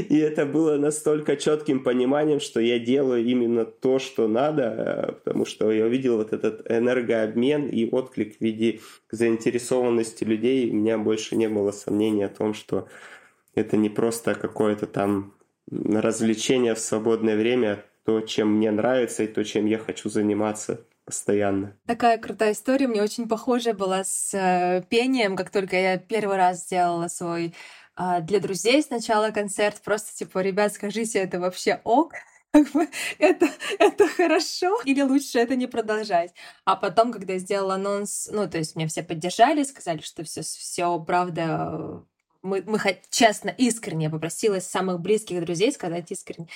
[0.10, 5.45] И это было настолько четким пониманием, что я делаю именно то, что надо, э, потому
[5.45, 10.69] что я увидел вот этот энергообмен и отклик в виде заинтересованности людей.
[10.71, 12.89] У меня больше не было сомнений о том, что
[13.55, 15.34] это не просто какое-то там
[15.71, 21.78] развлечение в свободное время, то, чем мне нравится и то, чем я хочу заниматься постоянно.
[21.86, 26.63] Такая крутая история, мне очень похожая была с э, пением, как только я первый раз
[26.63, 27.54] сделала свой
[28.00, 32.13] э, для друзей сначала концерт, просто типа, ребят, скажите, это вообще ок?
[33.19, 36.34] Это, это хорошо или лучше это не продолжать.
[36.65, 40.41] А потом, когда я сделала анонс, ну, то есть меня все поддержали, сказали, что все,
[40.41, 42.04] все правда
[42.41, 46.47] мы, мы честно, искренне попросила самых близких друзей сказать искренне.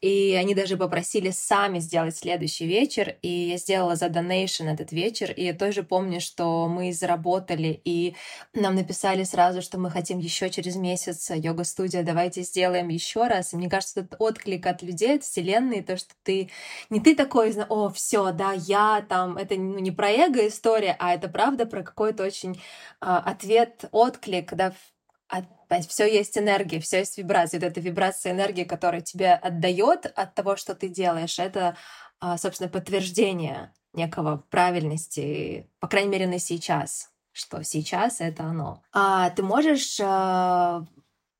[0.00, 3.16] И они даже попросили сами сделать следующий вечер.
[3.22, 5.32] И я сделала за донейшн этот вечер.
[5.32, 8.14] И я тоже помню, что мы заработали, и
[8.54, 13.52] нам написали сразу, что мы хотим еще через месяц йога-студия, давайте сделаем еще раз.
[13.52, 16.50] И мне кажется, этот отклик от людей, от вселенной, то, что ты
[16.90, 21.14] не ты такой, о, все, да, я там, это ну, не про эго история, а
[21.14, 22.60] это правда про какой-то очень
[23.00, 24.72] а, ответ, отклик, да,
[25.88, 27.60] все есть энергия, все есть вибрация.
[27.60, 31.76] Вот эта вибрация энергии, которая тебе отдает от того, что ты делаешь, это,
[32.20, 38.82] а, собственно, подтверждение некого правильности, по крайней мере, на сейчас, что сейчас это оно.
[38.92, 40.84] А ты можешь а,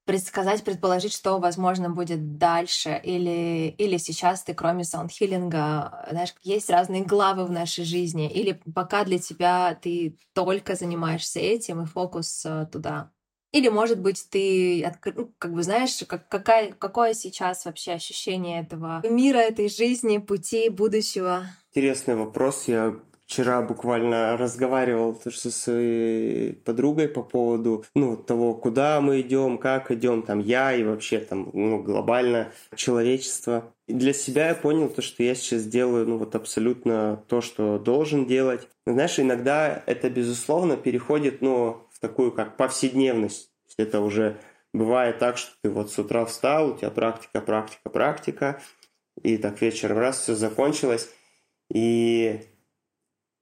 [0.05, 7.05] предсказать, предположить, что, возможно, будет дальше, или, или сейчас ты, кроме саундхиллинга, знаешь, есть разные
[7.05, 12.66] главы в нашей жизни, или пока для тебя ты только занимаешься этим и фокус а,
[12.66, 13.11] туда?
[13.52, 19.02] Или, может быть, ты ну, как бы знаешь, как, какая, какое сейчас вообще ощущение этого
[19.08, 21.44] мира, этой жизни, пути будущего?
[21.74, 22.64] Интересный вопрос.
[22.66, 22.94] Я
[23.26, 30.22] вчера буквально разговаривал со своей подругой по поводу ну, того, куда мы идем, как идем,
[30.22, 33.72] там я и вообще там ну, глобально человечество.
[33.86, 37.78] И для себя я понял то, что я сейчас делаю ну вот абсолютно то, что
[37.78, 38.68] должен делать.
[38.86, 43.50] Знаешь, иногда это безусловно переходит ну такую как повседневность.
[43.78, 44.36] Это уже
[44.74, 48.62] бывает так, что ты вот с утра встал, у тебя практика, практика, практика,
[49.22, 51.08] и так вечером раз все закончилось.
[51.72, 52.40] И,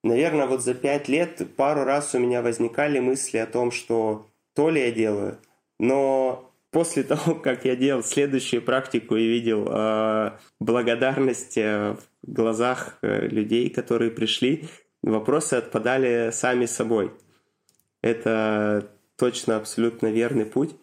[0.04, 4.68] наверное, вот за пять лет пару раз у меня возникали мысли о том, что то
[4.68, 5.38] ли я делаю,
[5.78, 13.26] но после того, как я делал следующую практику и видел э, благодарность в глазах э,
[13.26, 14.68] людей, которые пришли,
[15.02, 17.12] вопросы отпадали сами собой.
[18.02, 20.74] Это точно абсолютно верный путь.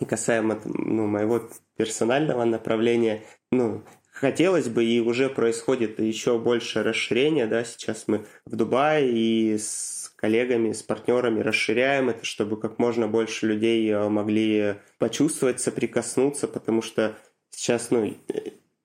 [0.00, 7.46] И касаемо ну, моего персонального направления, ну, хотелось бы, и уже происходит еще больше расширения,
[7.46, 13.08] да, сейчас мы в Дубае и с коллегами, с партнерами расширяем это, чтобы как можно
[13.08, 17.16] больше людей э, могли почувствовать, соприкоснуться, потому что
[17.50, 18.16] сейчас, ну,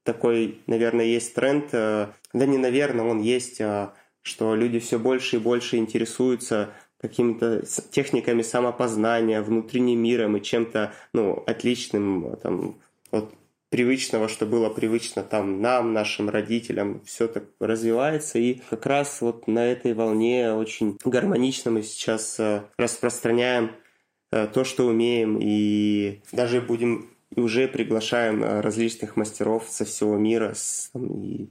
[0.03, 5.35] такой, наверное, есть тренд, э, да не наверное, он есть, а что люди все больше
[5.35, 12.77] и больше интересуются какими-то техниками самопознания, внутренним миром и чем-то ну, отличным там,
[13.11, 13.33] от
[13.69, 18.39] привычного, что было привычно там нам, нашим родителям, все так развивается.
[18.39, 23.71] И как раз вот на этой волне очень гармонично мы сейчас э, распространяем
[24.31, 30.15] э, то, что умеем, и даже будем и уже приглашаем э, различных мастеров со всего
[30.15, 31.49] мира, с, там, и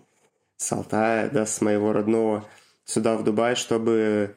[0.56, 2.48] с Алтая, да, с моего родного
[2.84, 4.36] сюда в Дубай, чтобы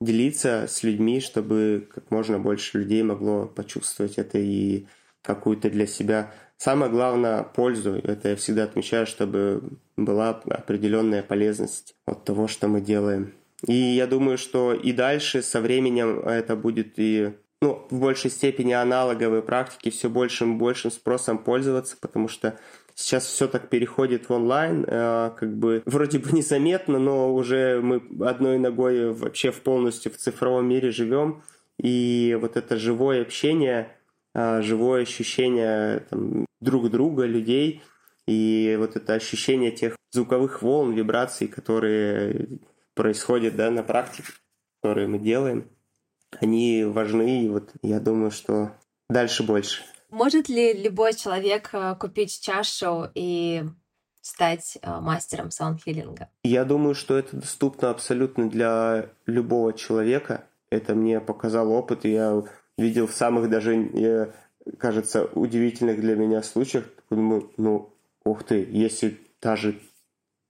[0.00, 4.86] делиться с людьми, чтобы как можно больше людей могло почувствовать это и
[5.22, 7.94] какую-то для себя самое главное пользу.
[7.94, 9.62] Это я всегда отмечаю, чтобы
[9.96, 13.32] была определенная полезность от того, что мы делаем.
[13.66, 18.72] И я думаю, что и дальше со временем это будет и ну, в большей степени
[18.72, 22.56] аналоговые практики все большим и большим спросом пользоваться, потому что
[22.98, 28.02] сейчас все так переходит в онлайн, э, как бы вроде бы незаметно, но уже мы
[28.26, 31.42] одной ногой вообще в полностью в цифровом мире живем,
[31.78, 33.96] и вот это живое общение,
[34.34, 37.82] э, живое ощущение там, друг друга, людей,
[38.26, 42.48] и вот это ощущение тех звуковых волн, вибраций, которые
[42.94, 44.32] происходят да, на практике,
[44.82, 45.70] которые мы делаем,
[46.40, 48.72] они важны, и вот я думаю, что
[49.08, 49.82] дальше больше.
[50.10, 53.62] Может ли любой человек э, купить чашу и
[54.22, 56.30] стать э, мастером саундхиллинга?
[56.44, 60.44] Я думаю, что это доступно абсолютно для любого человека.
[60.70, 62.42] Это мне показал опыт, и я
[62.78, 64.32] видел в самых даже, э,
[64.78, 66.84] кажется, удивительных для меня случаях.
[67.10, 67.92] Думаю, ну,
[68.24, 69.78] ух ты, если даже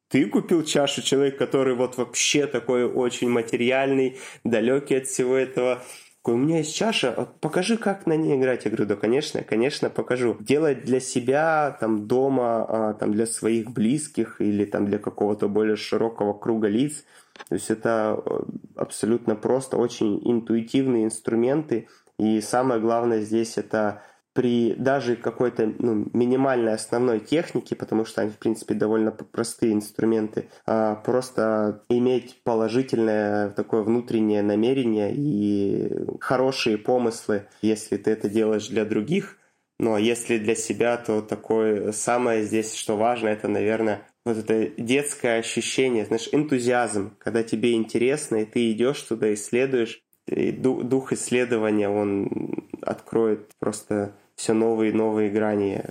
[0.09, 5.83] ты купил чашу, человек, который вот вообще такой очень материальный, далекий от всего этого.
[6.25, 8.65] У меня есть чаша, покажи, как на ней играть.
[8.65, 10.37] Я говорю, да, конечно, конечно, покажу.
[10.41, 15.77] Делать для себя, там, дома, а, там, для своих близких или там для какого-то более
[15.77, 17.05] широкого круга лиц.
[17.49, 18.41] То есть это э,
[18.77, 21.89] абсолютно просто, очень интуитивные инструменты.
[22.19, 24.03] И самое главное здесь это
[24.39, 30.49] при даже какой-то ну, минимальной основной технике, потому что они, в принципе, довольно простые инструменты,
[30.65, 38.85] а просто иметь положительное такое внутреннее намерение и хорошие помыслы, если ты это делаешь для
[38.85, 39.39] других.
[39.81, 44.69] Ну а если для себя, то такое самое здесь, что важно, это, наверное, вот это
[44.81, 51.89] детское ощущение, знаешь, энтузиазм, когда тебе интересно, и ты идешь туда, исследуешь, и дух исследования,
[51.89, 55.83] он откроет просто все новые и новые грани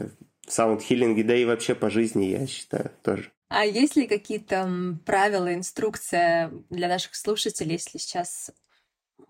[0.47, 3.31] в саунд-хиллинге, да и вообще по жизни, я считаю, тоже.
[3.49, 8.51] А есть ли какие-то правила, инструкция для наших слушателей, если сейчас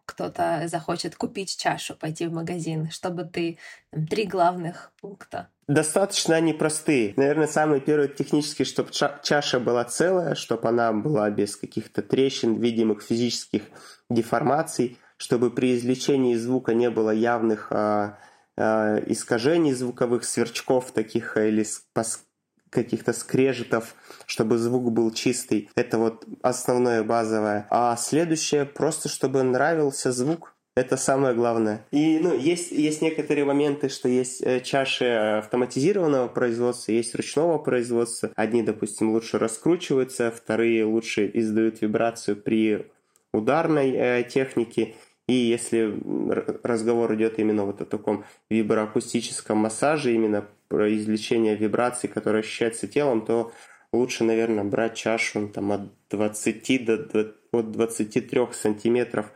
[0.05, 3.57] кто-то захочет купить чашу, пойти в магазин, чтобы ты
[3.91, 5.49] там, три главных пункта?
[5.67, 7.13] Достаточно они простые.
[7.17, 13.01] Наверное, самый первый технический, чтобы чаша была целая, чтобы она была без каких-то трещин, видимых
[13.01, 13.63] физических
[14.11, 18.19] деформаций, чтобы при извлечении звука не было явных а,
[18.57, 21.65] искажений звуковых, сверчков таких или
[22.69, 25.69] каких-то скрежетов, чтобы звук был чистый.
[25.75, 27.67] Это вот основное базовое.
[27.69, 30.53] А следующее просто, чтобы нравился звук.
[30.75, 31.87] Это самое главное.
[31.89, 35.05] И ну, есть, есть некоторые моменты, что есть э, чаши
[35.39, 38.29] автоматизированного производства, есть ручного производства.
[38.35, 42.85] Одни, допустим, лучше раскручиваются, вторые лучше издают вибрацию при
[43.33, 44.93] ударной э, технике.
[45.27, 45.99] И если
[46.63, 53.25] разговор идет именно вот о таком виброакустическом массаже, именно про извлечение вибраций, которые ощущаются телом,
[53.25, 53.51] то
[53.91, 59.31] лучше, наверное, брать чашу там, от 20 до от 23 сантиметров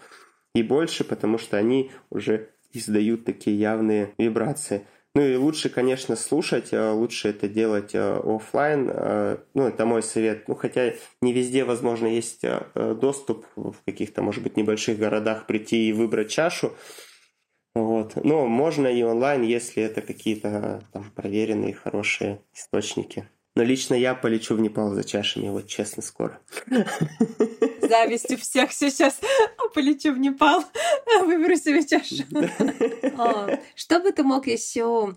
[0.54, 4.86] и больше, потому что они уже издают такие явные вибрации.
[5.14, 8.90] Ну и лучше, конечно, слушать, а лучше это делать а, офлайн.
[8.94, 10.48] А, ну, это мой совет.
[10.48, 12.46] Ну, хотя не везде, возможно, есть
[12.76, 16.74] доступ в каких-то, может быть, небольших городах прийти и выбрать чашу.
[17.74, 18.16] Вот.
[18.24, 23.30] Но можно и онлайн, если это какие-то там проверенные, хорошие источники.
[23.54, 26.40] Но лично я полечу в Непал за чашами, вот честно, скоро.
[27.82, 29.20] Завистью всех сейчас
[29.74, 30.64] полечу в Непал,
[31.22, 32.24] выберу себе чашу.
[33.18, 35.16] А, что бы ты мог еще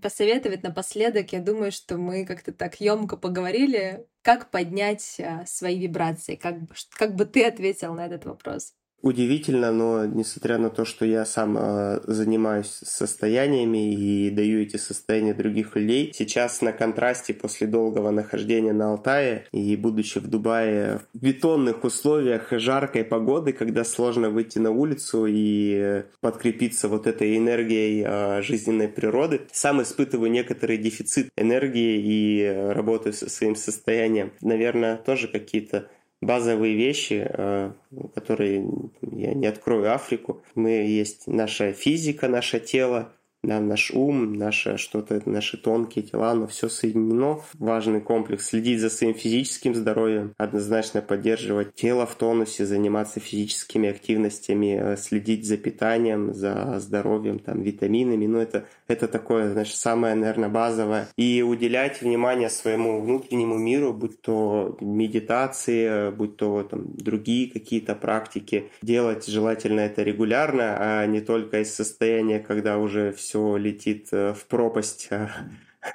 [0.00, 1.32] посоветовать напоследок?
[1.32, 4.06] Я думаю, что мы как-то так емко поговорили.
[4.22, 6.36] Как поднять а, свои вибрации?
[6.36, 6.54] Как,
[6.90, 8.74] как бы ты ответил на этот вопрос?
[9.02, 15.34] Удивительно, но несмотря на то, что я сам э, занимаюсь состояниями и даю эти состояния
[15.34, 21.18] других людей, сейчас на контрасте после долгого нахождения на Алтае и будучи в Дубае в
[21.18, 28.42] бетонных условиях жаркой погоды, когда сложно выйти на улицу и подкрепиться вот этой энергией э,
[28.42, 34.32] жизненной природы, сам испытываю некоторый дефицит энергии и работаю со своим состоянием.
[34.40, 35.88] Наверное, тоже какие-то
[36.22, 37.72] базовые вещи, э,
[38.14, 38.64] которые
[39.02, 40.42] я не открою Африку.
[40.54, 46.46] Мы есть наша физика, наше тело, да, наш ум, наше что-то, наши тонкие тела, оно
[46.46, 47.40] все соединено.
[47.54, 48.46] Важный комплекс.
[48.46, 55.44] Следить за своим физическим здоровьем, однозначно поддерживать тело в тонусе, заниматься физическими активностями, э, следить
[55.44, 58.26] за питанием, за здоровьем, там, витаминами.
[58.26, 61.08] Ну, это, это такое, значит, самое, наверное, базовое.
[61.16, 68.70] И уделять внимание своему внутреннему миру, будь то медитации, будь то там, другие какие-то практики.
[68.82, 74.34] Делать желательно это регулярно, а не только из состояния, когда уже все все летит э,
[74.34, 75.28] в пропасть, э,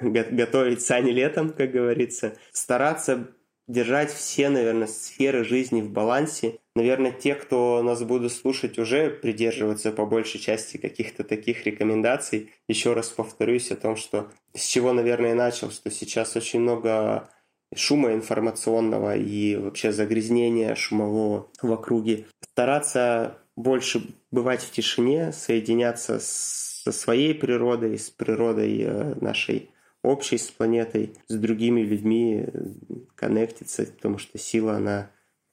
[0.00, 2.36] готовить сани летом, как говорится.
[2.50, 3.28] Стараться
[3.68, 6.58] держать все, наверное, сферы жизни в балансе.
[6.74, 12.50] Наверное, те, кто нас будут слушать, уже придерживаются по большей части каких-то таких рекомендаций.
[12.66, 17.28] Еще раз повторюсь о том, что с чего, наверное, и начал, что сейчас очень много
[17.72, 22.26] шума информационного и вообще загрязнения шумового в округе.
[22.52, 26.18] Стараться больше бывать в тишине, соединяться
[26.88, 29.70] со своей природой, с природой э, нашей
[30.02, 32.50] общей с планетой, с другими людьми, э,
[33.14, 35.10] коннектиться, потому что сила, она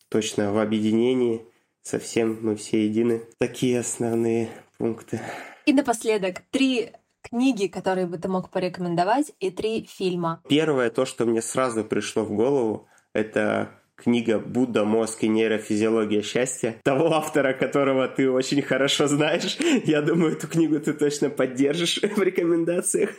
[0.08, 1.46] точно в объединении,
[1.82, 3.24] совсем мы все едины.
[3.38, 5.20] Такие основные пункты.
[5.66, 10.42] И напоследок, три книги, которые бы ты мог порекомендовать, и три фильма.
[10.48, 16.76] Первое, то, что мне сразу пришло в голову, это книга «Будда, мозг и нейрофизиология счастья»,
[16.84, 19.58] того автора, которого ты очень хорошо знаешь.
[19.86, 23.12] Я думаю, эту книгу ты точно поддержишь в рекомендациях.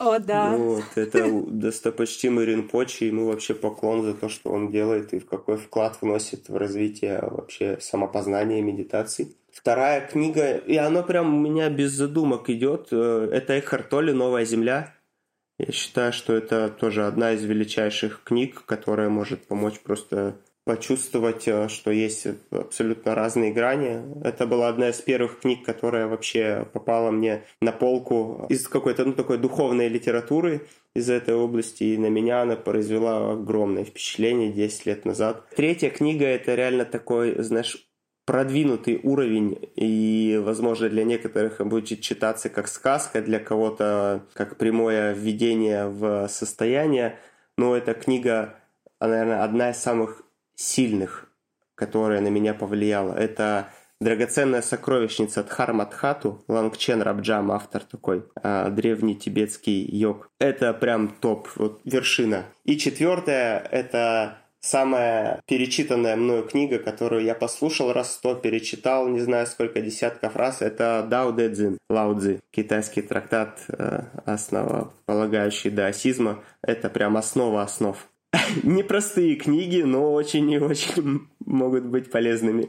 [0.00, 0.56] О, да.
[0.56, 5.58] Вот, это достопочтимый Ринпочи, ему вообще поклон за то, что он делает и в какой
[5.58, 9.28] вклад вносит в развитие вообще самопознания медитации.
[9.52, 14.46] Вторая книга, и она прям у меня без задумок идет, э, это Эхарт Толли «Новая
[14.46, 14.94] земля».
[15.66, 21.68] Я считаю, что это тоже одна из величайших книг, которая может помочь просто почувствовать, э,
[21.68, 24.00] что есть абсолютно разные грани.
[24.24, 29.12] Это была одна из первых книг, которая вообще попала мне на полку из какой-то ну,
[29.12, 35.04] такой духовной литературы из этой области, и на меня она произвела огромное впечатление 10 лет
[35.04, 35.44] назад.
[35.54, 37.89] Третья книга— это реально такой, знаешь,
[38.30, 45.88] продвинутый уровень, и, возможно, для некоторых будет читаться как сказка, для кого-то как прямое введение
[45.88, 47.18] в состояние,
[47.58, 48.54] но эта книга,
[49.00, 50.22] наверное, одна из самых
[50.54, 51.26] сильных,
[51.74, 53.14] которая на меня повлияла.
[53.14, 53.70] Это
[54.00, 60.30] драгоценная сокровищница Дхарматхату, Лангчен Рабджам, автор такой, а, древний тибетский йог.
[60.38, 62.44] Это прям топ, вот вершина.
[62.62, 69.46] И четвертое, это самая перечитанная мною книга, которую я послушал раз сто, перечитал, не знаю
[69.46, 76.42] сколько десятков раз, это Дао Дэ Цзин, Лао Цзи, китайский трактат, э, основополагающий даосизма.
[76.62, 77.96] Это прям основа основ.
[78.62, 82.66] Непростые книги, но очень и очень могут быть полезными.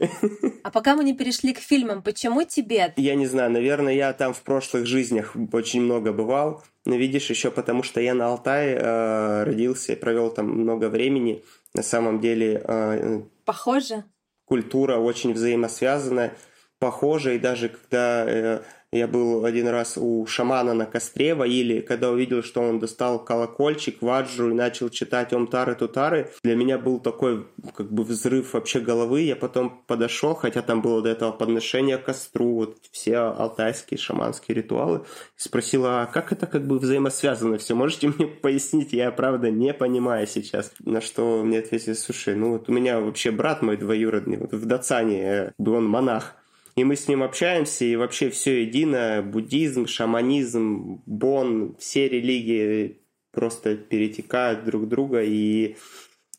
[0.62, 2.92] А пока мы не перешли к фильмам, почему Тибет?
[2.96, 6.62] Я не знаю, наверное, я там в прошлых жизнях очень много бывал.
[6.84, 11.44] Но видишь, еще потому что я на Алтае э, родился и провел там много времени.
[11.74, 12.62] На самом деле...
[12.64, 14.04] Э, Похоже?
[14.44, 16.32] Культура очень взаимосвязана.
[16.78, 18.24] Похоже, и даже когда...
[18.26, 18.62] Э,
[18.92, 24.02] я был один раз у шамана на костре или когда увидел, что он достал колокольчик,
[24.02, 26.30] ваджу и начал читать омтары тутары.
[26.44, 29.22] Для меня был такой как бы взрыв вообще головы.
[29.22, 34.56] Я потом подошел, хотя там было до этого подношение к костру, вот все алтайские шаманские
[34.56, 35.06] ритуалы.
[35.38, 37.74] И спросил, а как это как бы взаимосвязано все?
[37.74, 38.92] Можете мне пояснить?
[38.92, 40.70] Я правда не понимаю сейчас.
[40.80, 44.66] На что мне ответили, слушай, ну вот у меня вообще брат мой двоюродный, вот в
[44.66, 46.36] Дацане, он монах
[46.74, 53.00] и мы с ним общаемся, и вообще все едино, буддизм, шаманизм, бон, все религии
[53.30, 55.76] просто перетекают друг друга, и,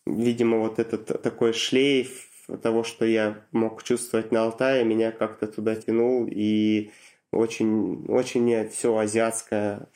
[0.06, 2.30] видимо, вот этот такой шлейф
[2.62, 6.92] того, что я мог чувствовать на Алтае, меня как-то туда тянул, и
[7.32, 9.88] очень, очень все азиатское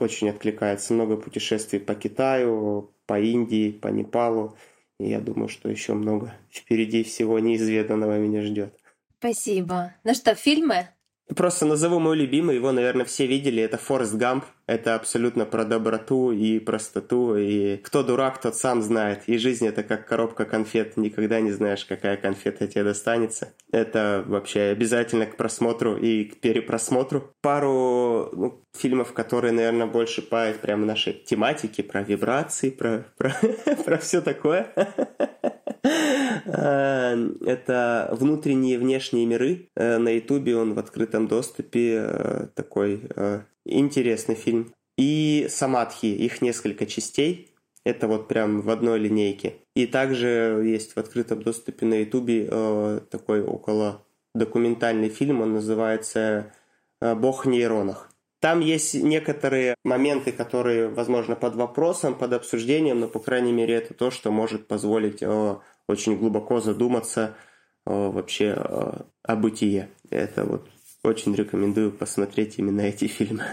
[0.00, 0.94] очень откликается.
[0.94, 4.56] Много путешествий по Китаю, по Индии, по Непалу.
[4.98, 8.78] И я думаю, что еще много впереди всего неизведанного меня ждет.
[9.22, 9.94] Спасибо.
[10.02, 10.88] Ну что, фильмы?
[11.36, 14.44] Просто назову мой любимый, его, наверное, все видели, это Форест Гамп.
[14.66, 19.22] Это абсолютно про доброту и простоту, и кто дурак, тот сам знает.
[19.26, 23.52] И жизнь это как коробка конфет, никогда не знаешь, какая конфета тебе достанется.
[23.72, 27.34] Это вообще обязательно к просмотру и к перепросмотру.
[27.40, 33.34] Пару ну, фильмов, которые, наверное, больше пают прямо нашей тематике, про вибрации, про, про,
[33.84, 34.72] про все такое.
[36.46, 39.68] А, это внутренние и внешние миры.
[39.74, 44.72] Э, на Ютубе он в открытом доступе э, такой э, интересный фильм.
[44.98, 47.48] И Самадхи, их несколько частей.
[47.84, 49.54] Это вот прям в одной линейке.
[49.74, 52.46] И также есть в открытом доступе на Ютубе
[53.10, 54.04] такой около
[54.34, 56.52] документальный фильм, он называется
[57.00, 58.08] «Бог в нейронах».
[58.40, 63.94] Там есть некоторые моменты, которые, возможно, под вопросом, под обсуждением, но, по крайней мере, это
[63.94, 65.22] то, что может позволить
[65.88, 67.34] очень глубоко задуматься
[67.84, 68.52] вообще
[69.22, 69.90] о бытие.
[70.10, 70.68] Это вот
[71.02, 73.44] очень рекомендую посмотреть именно эти фильмы.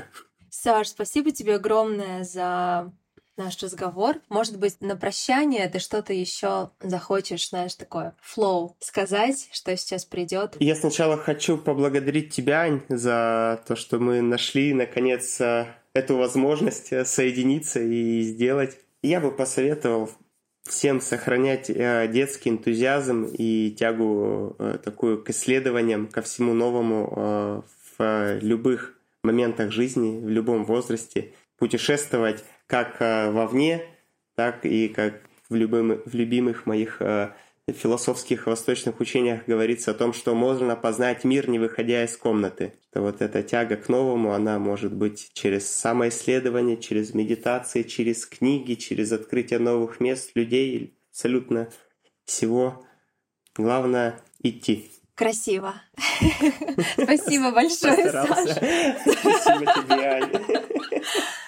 [0.50, 2.92] Саш, спасибо тебе огромное за
[3.38, 4.18] наш разговор.
[4.30, 10.58] Может быть, на прощание ты что-то еще захочешь, знаешь, такое флоу сказать, что сейчас придет.
[10.60, 17.80] Я сначала хочу поблагодарить тебя, Ань, за то, что мы нашли наконец эту возможность соединиться
[17.80, 18.78] и сделать.
[19.02, 20.10] Я бы посоветовал
[20.64, 27.62] всем сохранять э, детский энтузиазм и тягу э, такую к исследованиям, ко всему новому э,
[27.98, 33.84] в любых моментах жизни, в любом возрасте, путешествовать как вовне,
[34.36, 37.02] так и как в, любым, в любимых моих
[37.72, 42.74] философских восточных учениях говорится о том, что можно познать мир, не выходя из комнаты.
[42.92, 48.74] То вот эта тяга к новому, она может быть через самоисследование, через медитации, через книги,
[48.74, 51.70] через открытие новых мест, людей, абсолютно
[52.26, 52.86] всего.
[53.56, 54.92] Главное— идти.
[55.16, 55.74] Красиво.
[56.94, 58.56] Спасибо большое, Саша.
[59.04, 61.40] Спасибо тебе, Аня.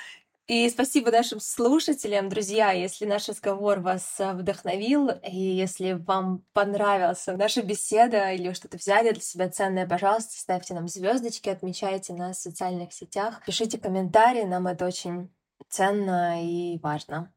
[0.48, 7.26] И спасибо нашим слушателям, друзья, если наш разговор вас э, вдохновил, и если вам понравилась
[7.28, 12.42] наша беседа или что-то взяли для себя ценное, пожалуйста, ставьте нам звездочки, отмечайте нас в
[12.42, 15.32] социальных сетях, пишите комментарии, нам это очень
[15.70, 17.32] ценно и важно.